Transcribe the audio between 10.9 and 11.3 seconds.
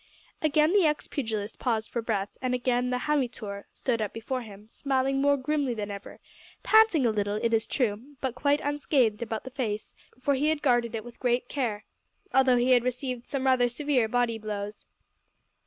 it with